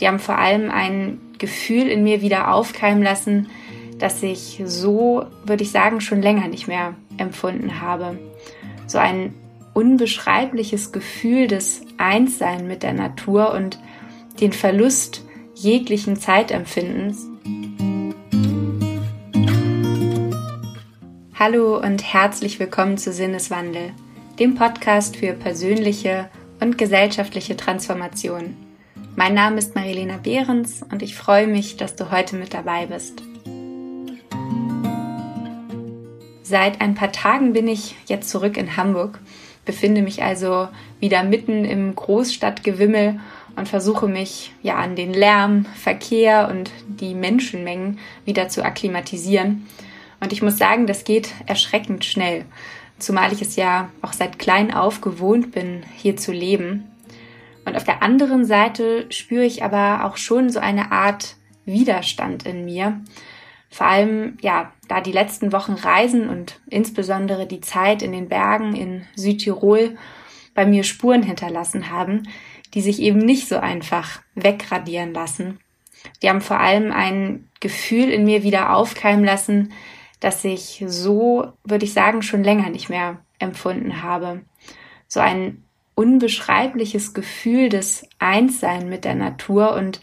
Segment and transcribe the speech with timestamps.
[0.00, 3.48] Die haben vor allem ein Gefühl in mir wieder aufkeimen lassen,
[3.98, 8.18] das ich so, würde ich sagen, schon länger nicht mehr empfunden habe.
[8.86, 9.34] So ein
[9.74, 13.78] unbeschreibliches Gefühl des Einssein mit der Natur und
[14.40, 15.24] den Verlust
[15.54, 17.26] jeglichen Zeitempfindens.
[21.36, 23.92] Hallo und herzlich willkommen zu Sinneswandel,
[24.38, 26.28] dem Podcast für persönliche
[26.60, 28.56] und gesellschaftliche Transformation.
[29.18, 33.20] Mein Name ist Marilena Behrens und ich freue mich, dass du heute mit dabei bist.
[36.44, 39.18] Seit ein paar Tagen bin ich jetzt zurück in Hamburg,
[39.64, 40.68] befinde mich also
[41.00, 43.18] wieder mitten im Großstadtgewimmel
[43.56, 49.66] und versuche mich ja an den Lärm, Verkehr und die Menschenmengen wieder zu akklimatisieren.
[50.20, 52.44] Und ich muss sagen, das geht erschreckend schnell,
[53.00, 56.84] zumal ich es ja auch seit klein auf gewohnt bin, hier zu leben.
[57.68, 62.64] Und auf der anderen Seite spüre ich aber auch schon so eine Art Widerstand in
[62.64, 63.02] mir.
[63.68, 68.74] Vor allem, ja, da die letzten Wochen Reisen und insbesondere die Zeit in den Bergen
[68.74, 69.98] in Südtirol
[70.54, 72.22] bei mir Spuren hinterlassen haben,
[72.72, 75.60] die sich eben nicht so einfach wegradieren lassen.
[76.22, 79.72] Die haben vor allem ein Gefühl in mir wieder aufkeimen lassen,
[80.20, 84.40] das ich so, würde ich sagen, schon länger nicht mehr empfunden habe.
[85.06, 85.64] So ein
[85.98, 90.00] unbeschreibliches Gefühl des Einssein mit der Natur und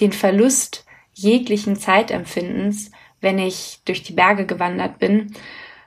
[0.00, 5.34] den Verlust jeglichen Zeitempfindens, wenn ich durch die Berge gewandert bin,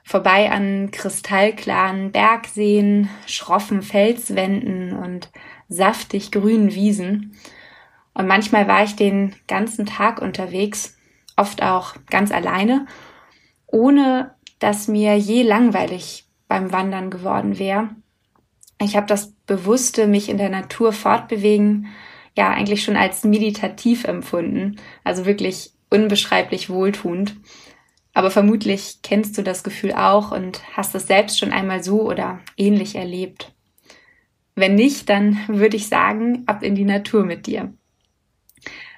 [0.04, 5.30] vorbei an kristallklaren Bergseen, schroffen Felswänden und
[5.68, 7.36] saftig grünen Wiesen.
[8.14, 10.96] Und manchmal war ich den ganzen Tag unterwegs,
[11.36, 12.86] oft auch ganz alleine,
[13.66, 17.88] ohne dass mir je langweilig beim Wandern geworden wäre.
[18.82, 21.88] Ich habe das bewusste mich in der Natur fortbewegen
[22.36, 27.36] ja eigentlich schon als meditativ empfunden, also wirklich unbeschreiblich wohltuend.
[28.14, 32.40] Aber vermutlich kennst du das Gefühl auch und hast es selbst schon einmal so oder
[32.56, 33.52] ähnlich erlebt.
[34.54, 37.72] Wenn nicht, dann würde ich sagen, ab in die Natur mit dir.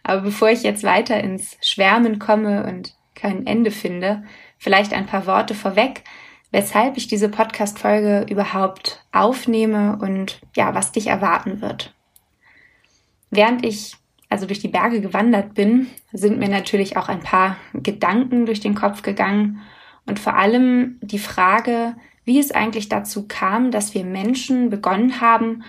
[0.02, 4.24] Aber bevor ich jetzt weiter ins Schwärmen komme und kein Ende finde,
[4.58, 6.02] vielleicht ein paar Worte vorweg,
[6.52, 11.94] weshalb ich diese Podcast-Folge überhaupt aufnehme und ja, was dich erwarten wird.
[13.30, 13.96] Während ich
[14.28, 18.74] also durch die Berge gewandert bin, sind mir natürlich auch ein paar Gedanken durch den
[18.74, 19.60] Kopf gegangen
[20.06, 25.64] und vor allem die Frage, wie es eigentlich dazu kam, dass wir Menschen begonnen haben,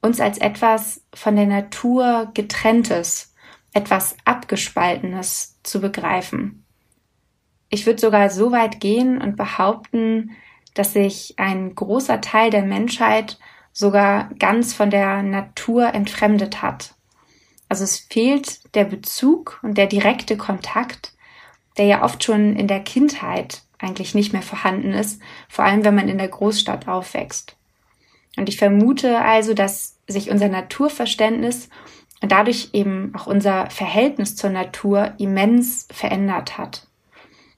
[0.00, 3.34] uns als etwas von der Natur getrenntes,
[3.72, 6.64] etwas abgespaltenes zu begreifen.
[7.70, 10.36] Ich würde sogar so weit gehen und behaupten,
[10.74, 13.38] dass sich ein großer Teil der Menschheit
[13.72, 16.94] sogar ganz von der Natur entfremdet hat.
[17.68, 21.12] Also es fehlt der Bezug und der direkte Kontakt,
[21.76, 25.94] der ja oft schon in der Kindheit eigentlich nicht mehr vorhanden ist, vor allem wenn
[25.94, 27.56] man in der Großstadt aufwächst.
[28.36, 31.68] Und ich vermute also, dass sich unser Naturverständnis
[32.20, 36.87] und dadurch eben auch unser Verhältnis zur Natur immens verändert hat.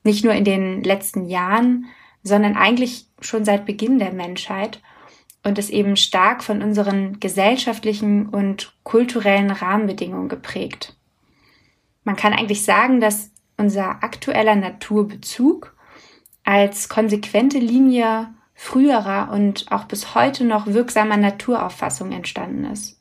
[0.02, 1.86] Nicht nur in den letzten Jahren,
[2.22, 4.80] sondern eigentlich schon seit Beginn der Menschheit
[5.42, 10.96] und ist eben stark von unseren gesellschaftlichen und kulturellen Rahmenbedingungen geprägt.
[12.04, 15.76] Man kann eigentlich sagen, dass unser aktueller Naturbezug
[16.44, 23.00] als konsequente Linie früherer und auch bis heute noch wirksamer Naturauffassung entstanden ist.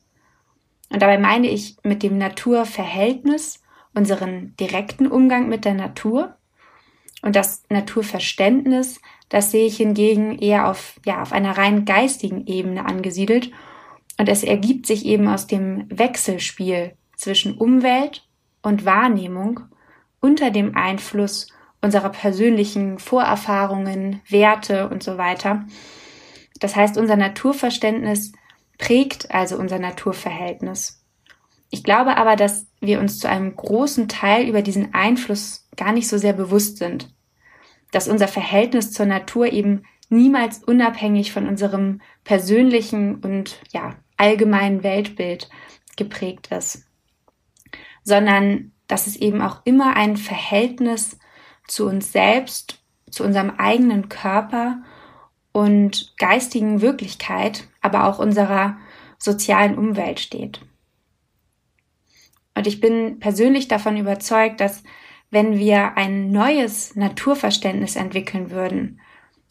[0.90, 3.62] Und dabei meine ich mit dem Naturverhältnis
[3.94, 6.36] unseren direkten Umgang mit der Natur
[7.22, 9.00] und das Naturverständnis
[9.30, 13.50] das sehe ich hingegen eher auf, ja, auf einer rein geistigen Ebene angesiedelt.
[14.18, 18.28] Und es ergibt sich eben aus dem Wechselspiel zwischen Umwelt
[18.60, 19.60] und Wahrnehmung
[20.20, 21.46] unter dem Einfluss
[21.80, 25.64] unserer persönlichen Vorerfahrungen, Werte und so weiter.
[26.58, 28.32] Das heißt, unser Naturverständnis
[28.78, 30.99] prägt also unser Naturverhältnis.
[31.70, 36.08] Ich glaube aber, dass wir uns zu einem großen Teil über diesen Einfluss gar nicht
[36.08, 37.14] so sehr bewusst sind
[37.90, 45.48] dass unser Verhältnis zur Natur eben niemals unabhängig von unserem persönlichen und ja, allgemeinen Weltbild
[45.96, 46.86] geprägt ist,
[48.02, 51.18] sondern dass es eben auch immer ein Verhältnis
[51.66, 54.82] zu uns selbst, zu unserem eigenen Körper
[55.52, 58.78] und geistigen Wirklichkeit, aber auch unserer
[59.18, 60.60] sozialen Umwelt steht.
[62.54, 64.82] Und ich bin persönlich davon überzeugt, dass
[65.30, 69.00] wenn wir ein neues Naturverständnis entwickeln würden,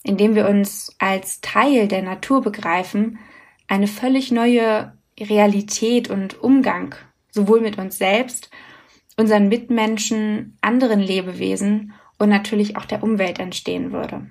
[0.04, 3.20] indem wir uns als Teil der Natur begreifen,
[3.68, 6.96] eine völlig neue Realität und Umgang
[7.32, 8.50] sowohl mit uns selbst,
[9.18, 14.28] unseren Mitmenschen, anderen Lebewesen und natürlich auch der Umwelt entstehen würde.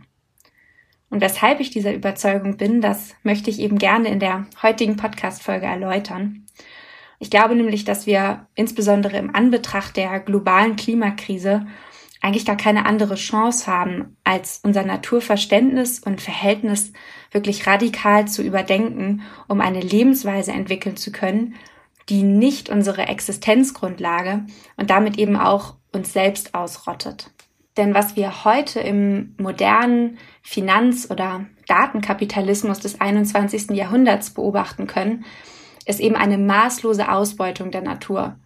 [1.10, 5.66] Und weshalb ich dieser Überzeugung bin, das möchte ich eben gerne in der heutigen Podcast-Folge
[5.66, 6.46] erläutern.
[7.18, 11.66] Ich glaube nämlich, dass wir insbesondere im Anbetracht der globalen Klimakrise
[12.20, 16.92] eigentlich gar keine andere Chance haben, als unser Naturverständnis und Verhältnis
[17.30, 21.54] wirklich radikal zu überdenken, um eine Lebensweise entwickeln zu können,
[22.08, 27.30] die nicht unsere Existenzgrundlage und damit eben auch uns selbst ausrottet.
[27.76, 33.70] Denn was wir heute im modernen Finanz- oder Datenkapitalismus des 21.
[33.70, 35.24] Jahrhunderts beobachten können,
[35.88, 38.36] ist eben eine maßlose Ausbeutung der Natur.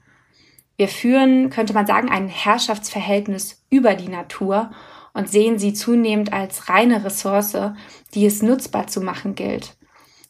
[0.77, 4.71] Wir führen, könnte man sagen, ein Herrschaftsverhältnis über die Natur
[5.13, 7.57] und sehen sie zunehmend als reine Ressource,
[8.15, 9.77] die es nutzbar zu machen gilt.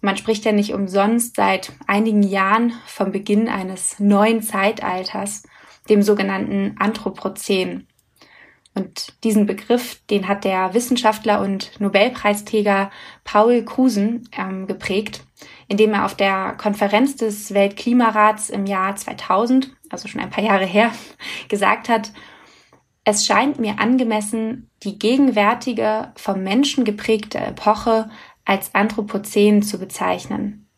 [0.00, 5.44] Man spricht ja nicht umsonst seit einigen Jahren vom Beginn eines neuen Zeitalters,
[5.88, 7.87] dem sogenannten Anthropozän.
[8.75, 12.91] Und diesen Begriff, den hat der Wissenschaftler und Nobelpreisträger
[13.23, 15.25] Paul Krusen ähm, geprägt,
[15.72, 20.66] indem er auf der Konferenz des Weltklimarats im Jahr 2000, also schon ein paar Jahre
[20.66, 20.92] her,
[21.48, 22.12] gesagt hat,
[23.04, 28.10] es scheint mir angemessen, die gegenwärtige vom Menschen geprägte Epoche
[28.44, 30.69] als Anthropozän zu bezeichnen.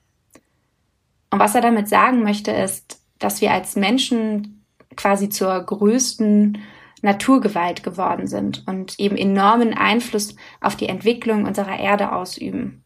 [1.31, 4.65] Und was er damit sagen möchte, ist, dass wir als Menschen
[4.95, 6.59] quasi zur größten
[7.03, 12.84] Naturgewalt geworden sind und eben enormen Einfluss auf die Entwicklung unserer Erde ausüben.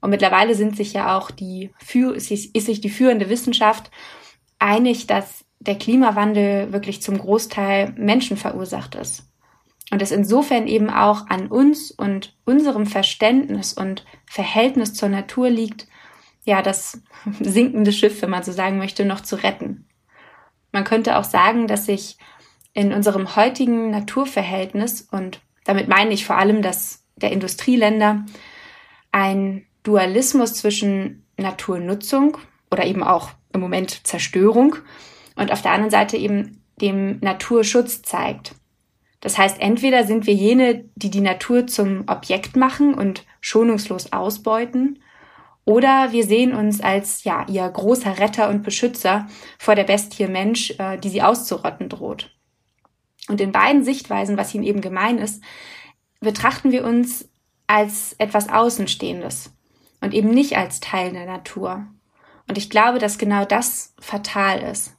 [0.00, 3.90] Und mittlerweile sind sich ja auch die, ist sich die führende Wissenschaft
[4.58, 9.30] einig, dass der Klimawandel wirklich zum Großteil Menschen verursacht ist.
[9.90, 15.88] Und es insofern eben auch an uns und unserem Verständnis und Verhältnis zur Natur liegt,
[16.44, 17.02] ja, das
[17.40, 19.86] sinkende Schiff, wenn man so sagen möchte, noch zu retten.
[20.72, 22.16] Man könnte auch sagen, dass sich
[22.72, 28.24] in unserem heutigen Naturverhältnis, und damit meine ich vor allem das der Industrieländer,
[29.10, 32.38] ein Dualismus zwischen Naturnutzung
[32.70, 34.76] oder eben auch im Moment Zerstörung
[35.34, 38.54] und auf der anderen Seite eben dem Naturschutz zeigt.
[39.20, 45.02] Das heißt, entweder sind wir jene, die die Natur zum Objekt machen und schonungslos ausbeuten,
[45.66, 49.28] oder wir sehen uns als ja ihr großer Retter und Beschützer
[49.58, 52.34] vor der Bestie Mensch, äh, die sie auszurotten droht.
[53.28, 55.42] Und in beiden Sichtweisen, was ihnen eben gemein ist,
[56.20, 57.28] betrachten wir uns
[57.66, 59.52] als etwas Außenstehendes
[60.00, 61.86] und eben nicht als Teil der Natur.
[62.48, 64.96] Und ich glaube, dass genau das fatal ist.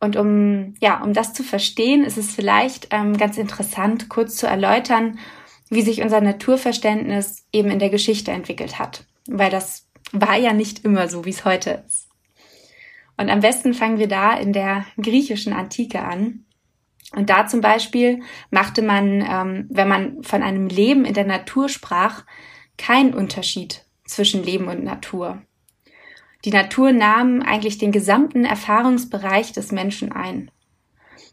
[0.00, 4.46] Und um, ja, um das zu verstehen, ist es vielleicht ähm, ganz interessant, kurz zu
[4.46, 5.18] erläutern,
[5.68, 9.04] wie sich unser Naturverständnis eben in der Geschichte entwickelt hat.
[9.26, 12.08] Weil das war ja nicht immer so, wie es heute ist.
[13.16, 16.44] Und am besten fangen wir da in der griechischen Antike an.
[17.14, 21.68] Und da zum Beispiel machte man, ähm, wenn man von einem Leben in der Natur
[21.68, 22.24] sprach,
[22.76, 25.42] keinen Unterschied zwischen Leben und Natur.
[26.44, 30.50] Die Natur nahm eigentlich den gesamten Erfahrungsbereich des Menschen ein,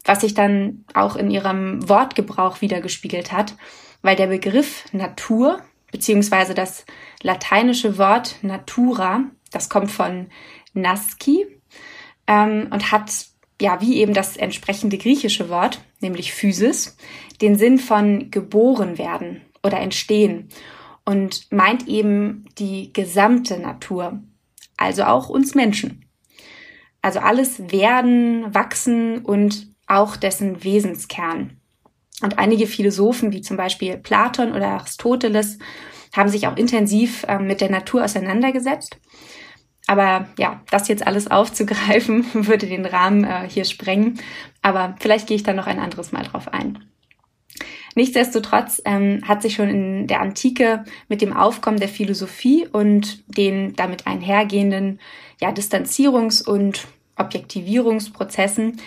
[0.05, 3.55] was sich dann auch in ihrem Wortgebrauch wiedergespiegelt hat,
[4.01, 5.61] weil der Begriff Natur
[5.91, 6.85] beziehungsweise das
[7.21, 10.27] lateinische Wort natura, das kommt von
[10.73, 11.45] nasci
[12.25, 13.11] ähm, und hat
[13.61, 16.97] ja, wie eben das entsprechende griechische Wort, nämlich Physis,
[17.39, 20.49] den Sinn von geboren werden oder entstehen
[21.05, 24.21] und meint eben die gesamte Natur,
[24.77, 26.05] also auch uns Menschen.
[27.01, 31.57] Also alles werden, wachsen und auch dessen Wesenskern.
[32.21, 35.57] Und einige Philosophen, wie zum Beispiel Platon oder Aristoteles,
[36.15, 38.97] haben sich auch intensiv äh, mit der Natur auseinandergesetzt
[39.87, 44.19] aber ja, das jetzt alles aufzugreifen, würde den Rahmen äh, hier sprengen.
[44.61, 46.85] Aber vielleicht gehe ich da noch ein anderes Mal drauf ein.
[47.95, 53.75] Nichtsdestotrotz ähm, hat sich schon in der Antike mit dem Aufkommen der Philosophie und den
[53.75, 54.99] damit einhergehenden
[55.39, 58.79] ja, Distanzierungs- und Objektivierungsprozessen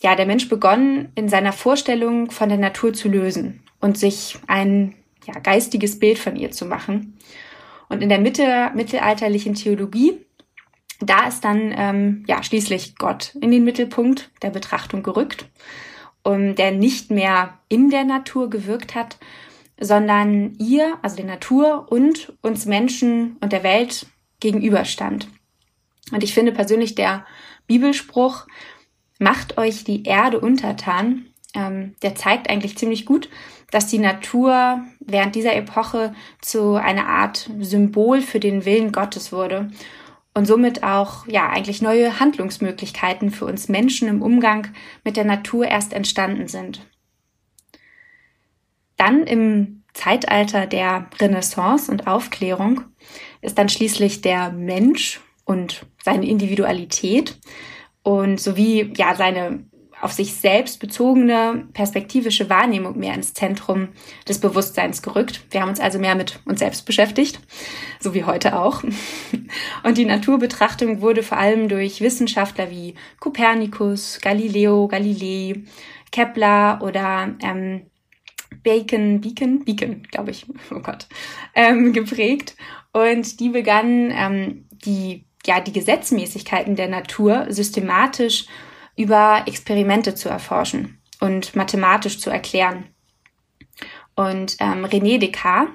[0.00, 4.94] ja der Mensch begonnen, in seiner Vorstellung von der Natur zu lösen und sich ein
[5.26, 7.16] ja, geistiges Bild von ihr zu machen.
[7.88, 10.18] Und in der Mitte, mittelalterlichen Theologie,
[11.00, 15.46] da ist dann ähm, ja schließlich Gott in den Mittelpunkt der Betrachtung gerückt,
[16.26, 19.16] um, der nicht mehr in der Natur gewirkt hat,
[19.78, 24.06] sondern ihr, also der Natur und uns Menschen und der Welt
[24.40, 25.28] gegenüberstand.
[26.10, 27.24] Und ich finde persönlich der
[27.68, 28.46] Bibelspruch,
[29.20, 33.28] macht euch die Erde untertan, ähm, der zeigt eigentlich ziemlich gut,
[33.70, 39.70] dass die Natur während dieser Epoche zu einer Art Symbol für den Willen Gottes wurde
[40.36, 44.68] und somit auch ja eigentlich neue Handlungsmöglichkeiten für uns Menschen im Umgang
[45.02, 46.86] mit der Natur erst entstanden sind.
[48.98, 52.82] Dann im Zeitalter der Renaissance und Aufklärung
[53.40, 57.38] ist dann schließlich der Mensch und seine Individualität
[58.02, 59.64] und sowie ja seine
[60.00, 63.88] auf sich selbst bezogene perspektivische Wahrnehmung mehr ins Zentrum
[64.28, 65.42] des Bewusstseins gerückt.
[65.50, 67.40] Wir haben uns also mehr mit uns selbst beschäftigt,
[67.98, 68.82] so wie heute auch.
[69.82, 75.62] Und die Naturbetrachtung wurde vor allem durch Wissenschaftler wie Kopernikus, Galileo, Galilei,
[76.12, 77.86] Kepler oder ähm,
[78.62, 81.06] Bacon, Beacon, Beacon, glaube ich, oh Gott,
[81.54, 82.56] ähm, geprägt.
[82.92, 88.46] Und die begannen ähm, die ja die Gesetzmäßigkeiten der Natur systematisch
[88.96, 92.86] über Experimente zu erforschen und mathematisch zu erklären.
[94.14, 95.74] Und ähm, René Descartes,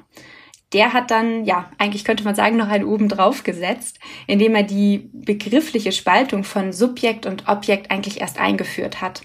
[0.74, 4.63] der hat dann, ja, eigentlich könnte man sagen, noch einen oben drauf gesetzt, indem er
[4.63, 9.22] die begriffliche Spaltung von Subjekt und Objekt eigentlich erst eingeführt hat.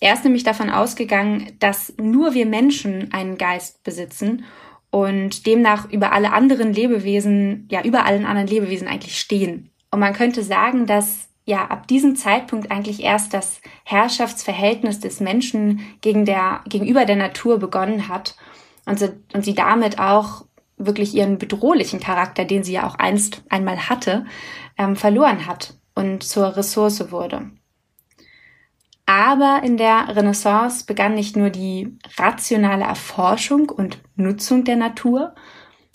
[0.00, 4.44] Er ist nämlich davon ausgegangen, dass nur wir Menschen einen Geist besitzen
[4.90, 9.70] und demnach über alle anderen Lebewesen, ja, über allen anderen Lebewesen eigentlich stehen.
[9.90, 15.80] Und man könnte sagen, dass ja ab diesem Zeitpunkt eigentlich erst das Herrschaftsverhältnis des Menschen
[16.00, 18.36] gegen der, gegenüber der Natur begonnen hat
[18.86, 20.44] und sie, und sie damit auch
[20.76, 24.26] wirklich ihren bedrohlichen Charakter, den sie ja auch einst einmal hatte,
[24.78, 27.50] ähm, verloren hat und zur Ressource wurde.
[29.06, 35.34] Aber in der Renaissance begann nicht nur die rationale Erforschung und Nutzung der Natur,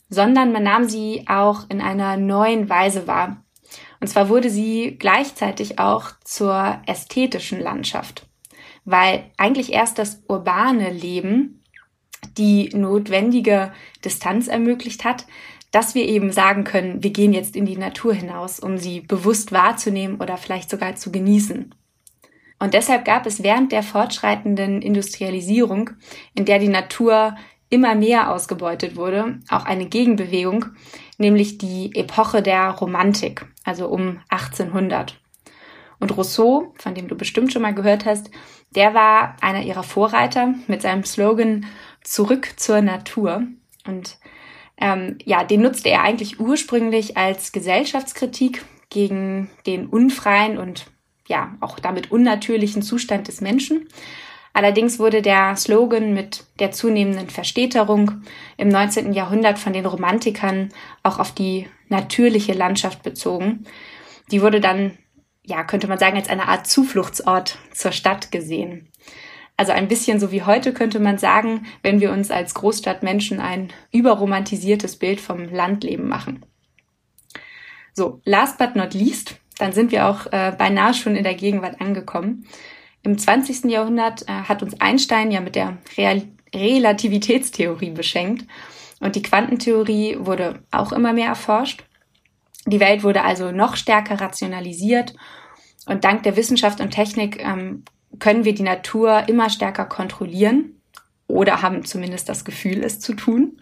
[0.09, 3.43] sondern man nahm sie auch in einer neuen Weise wahr,
[3.99, 8.27] und zwar wurde sie gleichzeitig auch zur ästhetischen Landschaft,
[8.85, 11.63] weil eigentlich erst das urbane Leben
[12.37, 13.71] die notwendige
[14.03, 15.25] Distanz ermöglicht hat,
[15.71, 19.51] dass wir eben sagen können, wir gehen jetzt in die Natur hinaus, um sie bewusst
[19.51, 21.73] wahrzunehmen oder vielleicht sogar zu genießen.
[22.59, 25.91] Und deshalb gab es während der fortschreitenden Industrialisierung,
[26.33, 27.35] in der die Natur
[27.69, 30.65] immer mehr ausgebeutet wurde, auch eine Gegenbewegung,
[31.17, 35.19] nämlich die Epoche der Romantik, also um 1800.
[35.99, 38.29] Und Rousseau, von dem du bestimmt schon mal gehört hast,
[38.75, 41.65] der war einer ihrer Vorreiter mit seinem Slogan
[42.03, 43.43] Zurück zur Natur.
[43.85, 44.17] Und
[44.79, 50.87] ähm, ja, den nutzte er eigentlich ursprünglich als Gesellschaftskritik gegen den unfreien und
[51.27, 53.87] ja auch damit unnatürlichen Zustand des Menschen.
[54.57, 58.23] Allerdings wurde der Slogan mit der zunehmenden Verstädterung
[58.57, 59.13] im 19.
[59.13, 60.69] Jahrhundert von den Romantikern
[61.03, 63.65] auch auf die natürliche Landschaft bezogen.
[64.31, 64.97] Die wurde dann,
[65.45, 68.89] ja, könnte man sagen, als eine Art Zufluchtsort zur Stadt gesehen.
[69.57, 73.71] Also ein bisschen so wie heute könnte man sagen, wenn wir uns als Großstadtmenschen ein
[73.91, 76.43] überromantisiertes Bild vom Landleben machen.
[77.93, 81.79] So, last but not least, dann sind wir auch äh, beinahe schon in der Gegenwart
[81.79, 82.47] angekommen.
[83.03, 83.65] Im 20.
[83.65, 86.23] Jahrhundert äh, hat uns Einstein ja mit der Real
[86.55, 88.45] Relativitätstheorie beschenkt
[88.99, 91.83] und die Quantentheorie wurde auch immer mehr erforscht.
[92.65, 95.13] Die Welt wurde also noch stärker rationalisiert
[95.85, 97.83] und dank der Wissenschaft und Technik ähm,
[98.19, 100.81] können wir die Natur immer stärker kontrollieren
[101.27, 103.59] oder haben zumindest das Gefühl, es zu tun.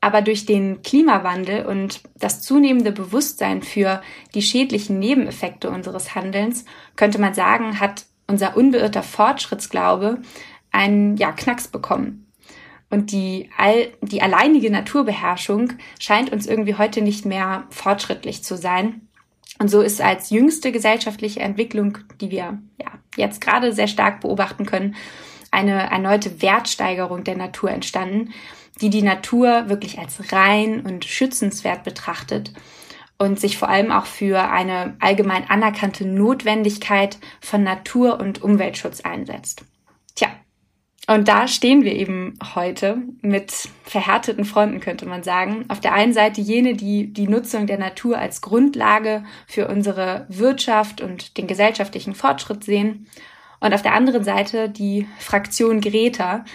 [0.00, 4.00] Aber durch den Klimawandel und das zunehmende Bewusstsein für
[4.34, 6.64] die schädlichen Nebeneffekte unseres Handelns
[6.96, 10.22] könnte man sagen, hat unser unbeirrter Fortschrittsglaube
[10.70, 12.26] einen ja, Knacks bekommen.
[12.88, 19.02] Und die, all, die alleinige Naturbeherrschung scheint uns irgendwie heute nicht mehr fortschrittlich zu sein.
[19.58, 24.66] Und so ist als jüngste gesellschaftliche Entwicklung, die wir ja jetzt gerade sehr stark beobachten
[24.66, 24.96] können,
[25.50, 28.32] eine erneute Wertsteigerung der Natur entstanden,
[28.80, 32.52] die die Natur wirklich als rein und schützenswert betrachtet
[33.20, 39.62] und sich vor allem auch für eine allgemein anerkannte Notwendigkeit von Natur- und Umweltschutz einsetzt.
[40.14, 40.28] Tja,
[41.06, 43.52] und da stehen wir eben heute mit
[43.84, 45.66] verhärteten Fronten, könnte man sagen.
[45.68, 51.02] Auf der einen Seite jene, die die Nutzung der Natur als Grundlage für unsere Wirtschaft
[51.02, 53.06] und den gesellschaftlichen Fortschritt sehen.
[53.60, 56.46] Und auf der anderen Seite die Fraktion Greta,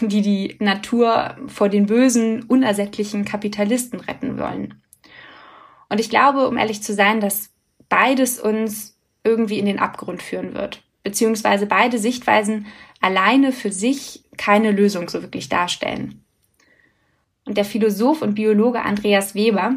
[0.00, 4.82] die die Natur vor den bösen, unersättlichen Kapitalisten retten wollen.
[5.88, 7.50] Und ich glaube, um ehrlich zu sein, dass
[7.88, 10.82] beides uns irgendwie in den Abgrund führen wird.
[11.02, 12.66] Beziehungsweise beide Sichtweisen
[13.00, 16.24] alleine für sich keine Lösung so wirklich darstellen.
[17.44, 19.76] Und der Philosoph und Biologe Andreas Weber,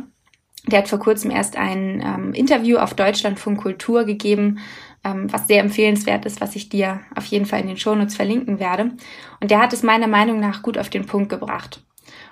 [0.68, 4.60] der hat vor kurzem erst ein ähm, Interview auf Deutschlandfunk Kultur gegeben,
[5.04, 8.60] ähm, was sehr empfehlenswert ist, was ich dir auf jeden Fall in den Shownotes verlinken
[8.60, 8.92] werde.
[9.40, 11.82] Und der hat es meiner Meinung nach gut auf den Punkt gebracht.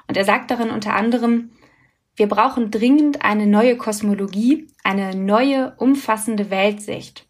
[0.07, 1.51] Und er sagt darin unter anderem,
[2.19, 7.25] wir brauchen dringend eine neue Kosmologie, eine neue, umfassende Weltsicht.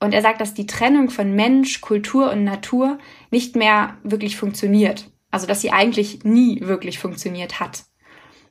[0.00, 2.98] Und er sagt, dass die Trennung von Mensch, Kultur und Natur
[3.30, 5.10] nicht mehr wirklich funktioniert.
[5.30, 7.84] Also, dass sie eigentlich nie wirklich funktioniert hat.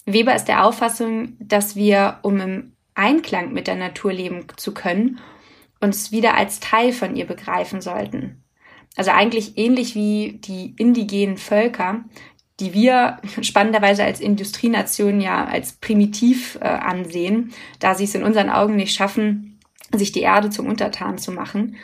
[0.06, 5.20] Weber ist der Auffassung, dass wir, um im Einklang mit der Natur leben zu können,
[5.80, 8.44] uns wieder als Teil von ihr begreifen sollten.
[8.98, 12.04] Also eigentlich ähnlich wie die indigenen Völker,
[12.62, 18.50] die wir spannenderweise als Industrienation ja als primitiv äh, ansehen, da sie es in unseren
[18.50, 19.60] Augen nicht schaffen,
[19.94, 21.76] sich die Erde zum Untertan zu machen.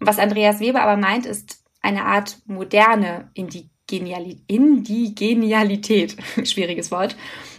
[0.00, 7.16] Was Andreas Weber aber meint, ist eine Art moderne Indigenialität, Indigenialität schwieriges Wort,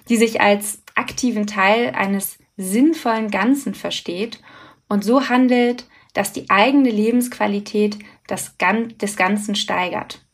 [0.10, 4.42] die sich als aktiven Teil eines sinnvollen Ganzen versteht
[4.90, 10.27] und so handelt, dass die eigene Lebensqualität das, des Ganzen steigert.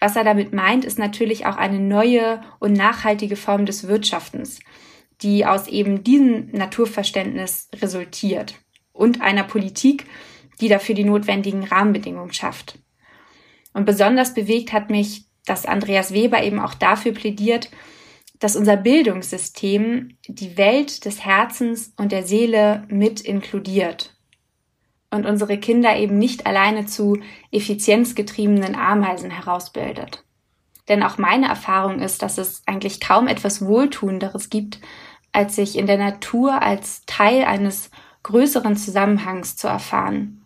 [0.00, 4.60] Was er damit meint, ist natürlich auch eine neue und nachhaltige Form des Wirtschaftens,
[5.22, 8.54] die aus eben diesem Naturverständnis resultiert
[8.92, 10.06] und einer Politik,
[10.60, 12.78] die dafür die notwendigen Rahmenbedingungen schafft.
[13.74, 17.70] Und besonders bewegt hat mich, dass Andreas Weber eben auch dafür plädiert,
[18.38, 24.14] dass unser Bildungssystem die Welt des Herzens und der Seele mit inkludiert
[25.10, 27.18] und unsere Kinder eben nicht alleine zu
[27.50, 30.24] effizienzgetriebenen Ameisen herausbildet.
[30.88, 34.80] Denn auch meine Erfahrung ist, dass es eigentlich kaum etwas Wohltuenderes gibt,
[35.32, 37.90] als sich in der Natur als Teil eines
[38.22, 40.44] größeren Zusammenhangs zu erfahren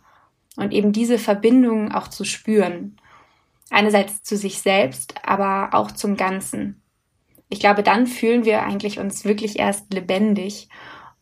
[0.56, 2.96] und eben diese Verbindung auch zu spüren.
[3.70, 6.82] Einerseits zu sich selbst, aber auch zum Ganzen
[7.54, 10.68] ich glaube, dann fühlen wir eigentlich uns wirklich erst lebendig.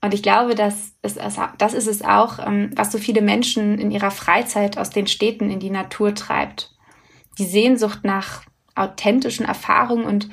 [0.04, 3.78] Und ich glaube, das ist es, das ist es auch, ähm, was so viele Menschen
[3.78, 6.74] in ihrer Freizeit aus den Städten in die Natur treibt.
[7.38, 8.42] Die Sehnsucht nach
[8.74, 10.28] authentischen Erfahrungen und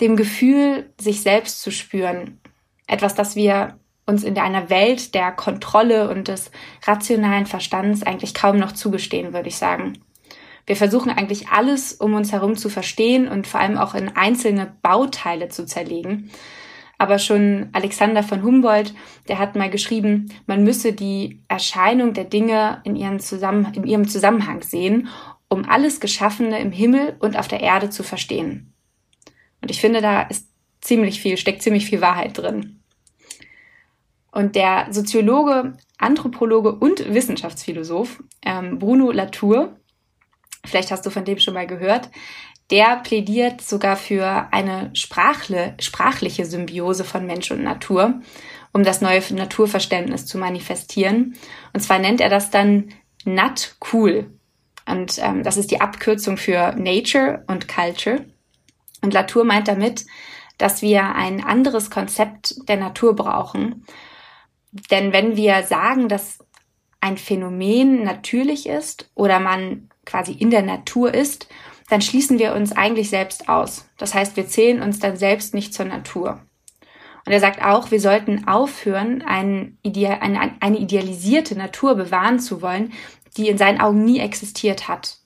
[0.00, 2.40] dem Gefühl, sich selbst zu spüren.
[2.86, 6.50] Etwas, das wir uns in einer Welt der Kontrolle und des
[6.86, 9.98] rationalen Verstands eigentlich kaum noch zugestehen, würde ich sagen.
[10.66, 14.74] Wir versuchen eigentlich alles um uns herum zu verstehen und vor allem auch in einzelne
[14.82, 16.30] Bauteile zu zerlegen.
[17.00, 18.92] Aber schon Alexander von Humboldt,
[19.26, 24.06] der hat mal geschrieben, man müsse die Erscheinung der Dinge in, ihren Zusammen in ihrem
[24.06, 25.08] Zusammenhang sehen,
[25.48, 28.74] um alles Geschaffene im Himmel und auf der Erde zu verstehen.
[29.62, 30.46] Und ich finde, da ist
[30.82, 32.82] ziemlich viel, steckt ziemlich viel Wahrheit drin.
[34.30, 39.74] Und der Soziologe, Anthropologe und Wissenschaftsphilosoph ähm, Bruno Latour,
[40.66, 42.10] vielleicht hast du von dem schon mal gehört,
[42.70, 48.20] der plädiert sogar für eine sprachle, sprachliche Symbiose von Mensch und Natur,
[48.72, 51.36] um das neue Naturverständnis zu manifestieren.
[51.72, 52.90] Und zwar nennt er das dann
[53.24, 54.30] Nat Cool.
[54.86, 58.24] Und ähm, das ist die Abkürzung für Nature und Culture.
[59.02, 60.06] Und Latour meint damit,
[60.58, 63.84] dass wir ein anderes Konzept der Natur brauchen.
[64.90, 66.38] Denn wenn wir sagen, dass
[67.00, 71.48] ein Phänomen natürlich ist oder man quasi in der Natur ist,
[71.90, 73.90] dann schließen wir uns eigentlich selbst aus.
[73.98, 76.40] Das heißt, wir zählen uns dann selbst nicht zur Natur.
[77.26, 82.92] Und er sagt auch, wir sollten aufhören, eine, eine idealisierte Natur bewahren zu wollen,
[83.36, 85.18] die in seinen Augen nie existiert hat.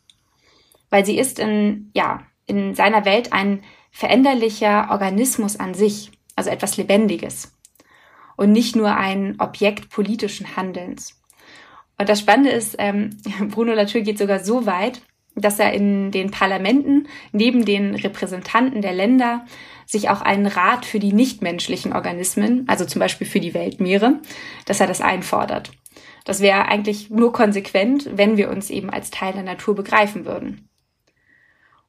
[0.89, 6.79] Weil sie ist in, ja, in seiner Welt ein veränderlicher Organismus an sich, also etwas
[6.79, 7.53] Lebendiges.
[8.37, 11.21] Und nicht nur ein Objekt politischen Handelns.
[11.99, 13.11] Und das Spannende ist, ähm,
[13.51, 15.03] Bruno Latour geht sogar so weit,
[15.35, 19.45] dass er in den Parlamenten neben den Repräsentanten der Länder
[19.87, 24.21] sich auch einen Rat für die nichtmenschlichen Organismen, also zum Beispiel für die Weltmeere,
[24.67, 25.73] dass er das einfordert.
[26.25, 30.69] Das wäre eigentlich nur konsequent, wenn wir uns eben als Teil der Natur begreifen würden.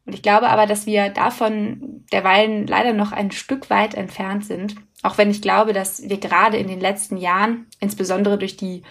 [0.05, 4.75] Und ich glaube aber, dass wir davon derweilen leider noch ein Stück weit entfernt sind,
[5.01, 8.84] auch wenn ich glaube, dass wir gerade in den letzten Jahren, insbesondere durch die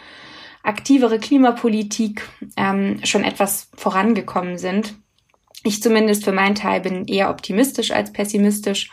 [0.65, 4.95] aktivere Klimapolitik ähm, schon etwas vorangekommen sind.
[5.63, 8.91] Ich zumindest für meinen Teil bin eher optimistisch als pessimistisch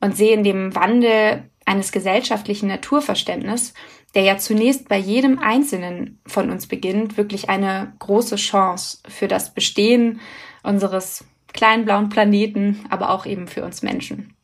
[0.00, 3.74] und sehe in dem Wandel eines gesellschaftlichen Naturverständnisses,
[4.14, 9.54] der ja zunächst bei jedem Einzelnen von uns beginnt, wirklich eine große Chance für das
[9.54, 10.20] Bestehen
[10.62, 14.34] unseres kleinen blauen Planeten, aber auch eben für uns Menschen.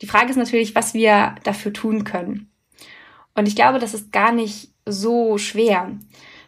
[0.00, 2.51] Die Frage ist natürlich, was wir dafür tun können.
[3.34, 5.92] Und ich glaube, das ist gar nicht so schwer,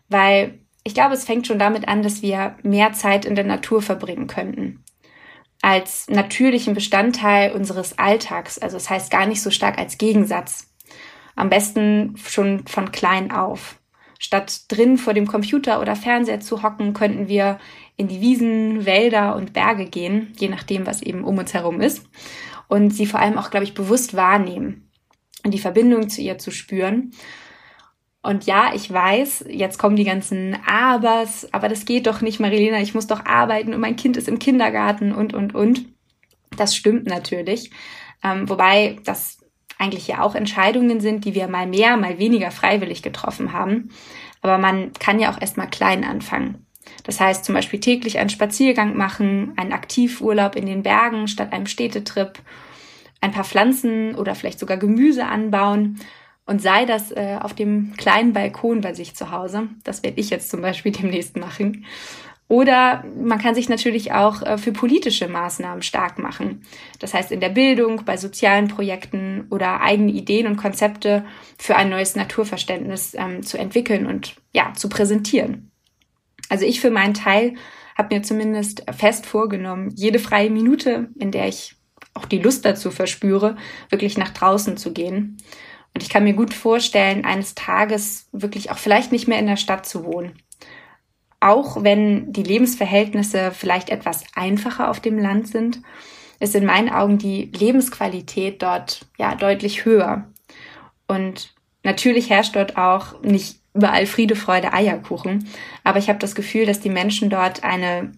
[0.08, 3.80] weil ich glaube, es fängt schon damit an, dass wir mehr Zeit in der Natur
[3.80, 4.84] verbringen könnten.
[5.62, 10.70] Als natürlichen Bestandteil unseres Alltags, also das heißt gar nicht so stark als Gegensatz.
[11.36, 13.78] Am besten schon von klein auf.
[14.18, 17.58] Statt drin vor dem Computer oder Fernseher zu hocken, könnten wir
[17.96, 22.06] in die Wiesen, Wälder und Berge gehen, je nachdem, was eben um uns herum ist,
[22.68, 24.83] und sie vor allem auch, glaube ich, bewusst wahrnehmen
[25.50, 27.12] die Verbindung zu ihr zu spüren.
[28.22, 32.80] Und ja, ich weiß, jetzt kommen die ganzen Abers, aber das geht doch nicht, Marilena,
[32.80, 35.84] ich muss doch arbeiten und mein Kind ist im Kindergarten und, und, und.
[36.56, 37.70] Das stimmt natürlich.
[38.22, 39.38] Ähm, wobei das
[39.78, 43.90] eigentlich ja auch Entscheidungen sind, die wir mal mehr, mal weniger freiwillig getroffen haben.
[44.40, 46.66] Aber man kann ja auch erstmal klein anfangen.
[47.02, 51.66] Das heißt zum Beispiel täglich einen Spaziergang machen, einen Aktivurlaub in den Bergen statt einem
[51.66, 52.38] Städtetrip,
[53.24, 55.98] ein paar Pflanzen oder vielleicht sogar Gemüse anbauen
[56.44, 59.68] und sei das äh, auf dem kleinen Balkon bei sich zu Hause.
[59.82, 61.86] Das werde ich jetzt zum Beispiel demnächst machen.
[62.48, 66.66] Oder man kann sich natürlich auch äh, für politische Maßnahmen stark machen.
[66.98, 71.24] Das heißt in der Bildung, bei sozialen Projekten oder eigene Ideen und Konzepte
[71.58, 75.70] für ein neues Naturverständnis ähm, zu entwickeln und ja, zu präsentieren.
[76.50, 77.54] Also ich für meinen Teil
[77.96, 81.73] habe mir zumindest fest vorgenommen, jede freie Minute, in der ich
[82.14, 83.56] auch die Lust dazu verspüre,
[83.90, 85.36] wirklich nach draußen zu gehen.
[85.94, 89.56] Und ich kann mir gut vorstellen, eines Tages wirklich auch vielleicht nicht mehr in der
[89.56, 90.32] Stadt zu wohnen
[91.44, 95.82] auch wenn die Lebensverhältnisse vielleicht etwas einfacher auf dem Land sind,
[96.40, 100.24] ist in meinen Augen die Lebensqualität dort ja deutlich höher.
[101.06, 105.46] Und natürlich herrscht dort auch nicht überall Friede, Freude, Eierkuchen,
[105.84, 108.12] aber ich habe das Gefühl, dass die Menschen dort eine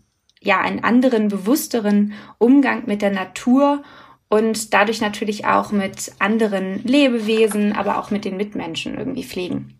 [0.46, 3.82] ja einen anderen, bewussteren Umgang mit der Natur
[4.28, 9.78] und dadurch natürlich auch mit anderen Lebewesen, aber auch mit den Mitmenschen irgendwie pflegen.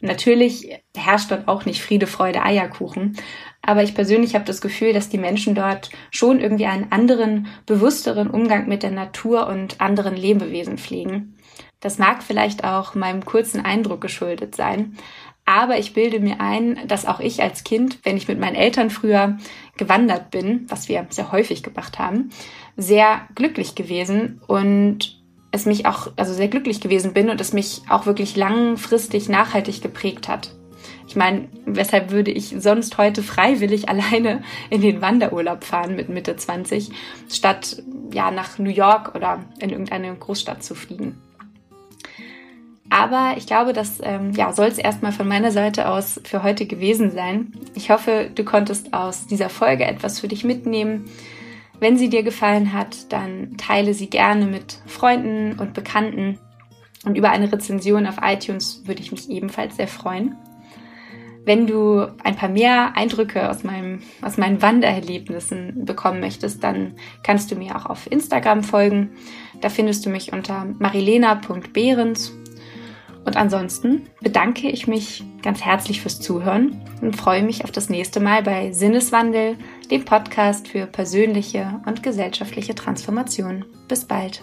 [0.00, 3.16] Natürlich herrscht dort auch nicht Friede, Freude, Eierkuchen.
[3.62, 8.30] Aber ich persönlich habe das Gefühl, dass die Menschen dort schon irgendwie einen anderen, bewussteren
[8.30, 11.36] Umgang mit der Natur und anderen Lebewesen pflegen.
[11.80, 14.96] Das mag vielleicht auch meinem kurzen Eindruck geschuldet sein.
[15.48, 18.90] Aber ich bilde mir ein, dass auch ich als Kind, wenn ich mit meinen Eltern
[18.90, 19.38] früher
[19.78, 22.28] gewandert bin, was wir sehr häufig gemacht haben,
[22.76, 25.18] sehr glücklich gewesen und
[25.50, 29.80] es mich auch also sehr glücklich gewesen bin und es mich auch wirklich langfristig nachhaltig
[29.80, 30.54] geprägt hat.
[31.06, 36.36] Ich meine, weshalb würde ich sonst heute freiwillig alleine in den Wanderurlaub fahren mit Mitte
[36.36, 36.90] 20,
[37.30, 37.82] statt
[38.12, 41.16] ja nach New York oder in irgendeine Großstadt zu fliegen?
[42.90, 46.66] Aber ich glaube, das ähm, ja, soll es erstmal von meiner Seite aus für heute
[46.66, 47.52] gewesen sein.
[47.74, 51.04] Ich hoffe, du konntest aus dieser Folge etwas für dich mitnehmen
[51.80, 56.38] wenn sie dir gefallen hat, dann teile sie gerne mit Freunden und Bekannten.
[57.04, 60.36] Und über eine Rezension auf iTunes würde ich mich ebenfalls sehr freuen.
[61.44, 67.50] Wenn du ein paar mehr Eindrücke aus, meinem, aus meinen Wandererlebnissen bekommen möchtest, dann kannst
[67.50, 69.10] du mir auch auf Instagram folgen.
[69.60, 72.32] Da findest du mich unter marilena.behrens
[73.28, 78.20] und ansonsten bedanke ich mich ganz herzlich fürs Zuhören und freue mich auf das nächste
[78.20, 79.56] Mal bei Sinneswandel,
[79.90, 83.66] dem Podcast für persönliche und gesellschaftliche Transformation.
[83.86, 84.40] Bis bald.